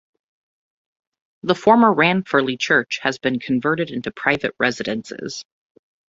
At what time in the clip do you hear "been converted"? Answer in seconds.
3.19-3.91